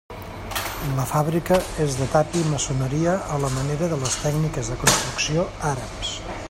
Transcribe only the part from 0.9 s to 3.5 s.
La fàbrica és de tàpia i maçoneria a